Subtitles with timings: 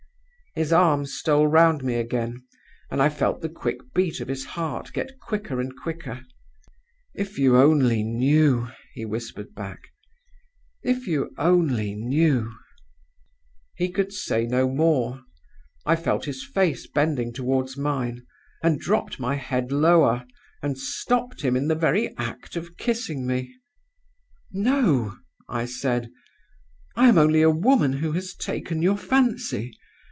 [0.53, 2.45] "His arm stole round me again;
[2.89, 6.25] and I felt the quick beat of his heart get quicker and quicker.
[7.13, 9.79] 'If you only knew!' he whispered back;
[10.83, 12.53] 'if you only knew'
[13.77, 15.21] He could say no more.
[15.85, 18.25] I felt his face bending toward mine,
[18.61, 20.25] and dropped my head lower,
[20.61, 23.55] and stopped him in the very act of kissing me.
[24.51, 25.15] "'No,'
[25.47, 26.11] I said;
[26.97, 29.73] 'I am only a woman who has taken your fancy.